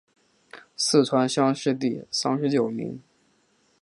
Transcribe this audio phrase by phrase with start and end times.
[0.75, 2.99] 四川乡试第三十九名。